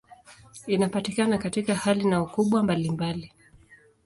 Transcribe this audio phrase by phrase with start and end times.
[0.67, 3.33] Inapatikana katika hali na ukubwa mbalimbali.